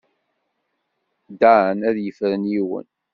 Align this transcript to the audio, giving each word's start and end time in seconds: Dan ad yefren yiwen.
Dan 1.39 1.77
ad 1.89 1.97
yefren 2.01 2.43
yiwen. 2.51 2.87